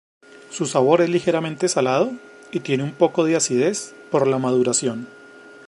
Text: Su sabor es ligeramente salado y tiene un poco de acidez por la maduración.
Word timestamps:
Su 0.49 0.65
sabor 0.65 1.01
es 1.01 1.11
ligeramente 1.11 1.67
salado 1.67 2.11
y 2.51 2.61
tiene 2.61 2.81
un 2.83 2.91
poco 2.91 3.23
de 3.23 3.35
acidez 3.35 3.93
por 4.09 4.25
la 4.25 4.39
maduración. 4.39 5.07